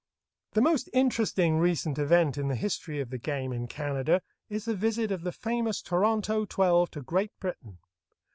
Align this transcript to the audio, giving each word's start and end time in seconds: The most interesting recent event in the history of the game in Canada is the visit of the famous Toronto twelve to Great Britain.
The 0.53 0.61
most 0.63 0.89
interesting 0.93 1.59
recent 1.59 1.99
event 1.99 2.35
in 2.35 2.47
the 2.47 2.55
history 2.55 2.99
of 3.01 3.11
the 3.11 3.19
game 3.19 3.53
in 3.53 3.67
Canada 3.67 4.23
is 4.49 4.65
the 4.65 4.73
visit 4.73 5.11
of 5.11 5.21
the 5.21 5.31
famous 5.31 5.79
Toronto 5.79 6.43
twelve 6.45 6.89
to 6.89 7.01
Great 7.03 7.39
Britain. 7.39 7.77